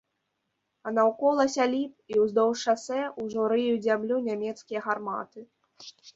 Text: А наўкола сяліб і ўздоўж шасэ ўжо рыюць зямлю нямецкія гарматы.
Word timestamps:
А 0.85 0.93
наўкола 0.95 1.45
сяліб 1.55 1.91
і 2.15 2.17
ўздоўж 2.23 2.57
шасэ 2.69 2.99
ўжо 3.27 3.41
рыюць 3.53 3.83
зямлю 3.87 4.15
нямецкія 4.31 4.79
гарматы. 4.89 5.39